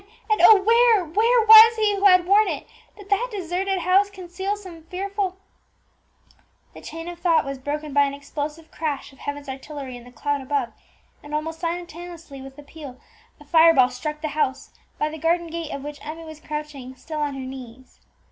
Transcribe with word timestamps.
and, 0.31 0.41
oh! 0.41 0.59
where, 0.63 1.05
where 1.05 1.45
was 1.45 1.75
he 1.75 1.93
who 1.95 2.05
had 2.05 2.25
worn 2.25 2.47
it? 2.47 2.65
Did 2.97 3.11
that 3.11 3.29
deserted 3.31 3.77
house 3.81 4.09
conceal 4.09 4.57
some 4.57 4.81
fearful 4.85 5.37
The 6.73 6.81
chain 6.81 7.07
of 7.07 7.19
thought 7.19 7.45
was 7.45 7.59
broken 7.59 7.93
by 7.93 8.05
an 8.05 8.13
explosive 8.15 8.71
crash 8.71 9.13
of 9.13 9.19
heaven's 9.19 9.47
artillery 9.47 9.95
in 9.95 10.03
the 10.03 10.11
cloud 10.11 10.41
above, 10.41 10.73
and, 11.21 11.35
almost 11.35 11.59
simultaneously 11.59 12.41
with 12.41 12.55
the 12.55 12.63
peal, 12.63 12.99
a 13.39 13.45
fire 13.45 13.75
ball 13.75 13.89
struck 13.91 14.21
the 14.23 14.29
house, 14.29 14.71
by 14.97 15.07
the 15.07 15.19
garden 15.19 15.45
gate 15.45 15.69
of 15.71 15.83
which 15.83 16.03
Emmie 16.03 16.25
was 16.25 16.39
crouching, 16.39 16.95
still 16.95 17.19
on 17.19 17.35
her 17.35 17.39
knees. 17.41 17.99